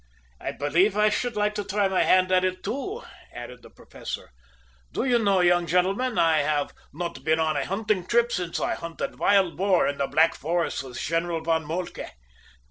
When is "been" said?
7.23-7.39